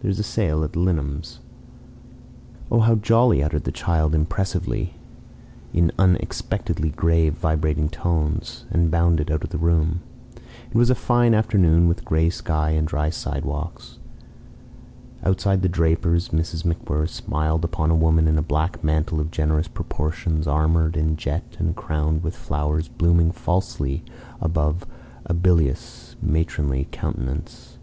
[0.00, 1.40] There is a sale at Linom's."
[2.72, 4.94] "Oh, how jolly!" uttered the child, impressively,
[5.74, 10.00] in unexpectedly grave vibrating tones, and bounded out of the room.
[10.70, 13.98] It was a fine afternoon, with a gray sky and dry sidewalks.
[15.22, 16.64] Outside the draper's Mrs.
[16.64, 21.56] MacWhirr smiled upon a woman in a black mantle of generous proportions armoured in jet
[21.58, 24.02] and crowned with flowers blooming falsely
[24.40, 24.86] above
[25.26, 27.76] a bilious matronly countenance.